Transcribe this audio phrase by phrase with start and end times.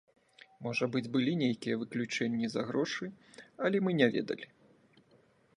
[0.67, 3.05] Можа быць, былі нейкія выключэнні за грошы,
[3.67, 4.45] але мы не ведалі.